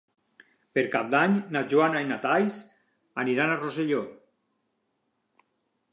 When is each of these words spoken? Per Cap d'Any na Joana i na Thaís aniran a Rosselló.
Per 0.77 0.83
Cap 0.95 1.11
d'Any 1.11 1.35
na 1.57 1.61
Joana 1.73 2.01
i 2.05 2.09
na 2.13 2.17
Thaís 2.25 2.57
aniran 3.25 3.53
a 3.53 3.61
Rosselló. 3.63 4.03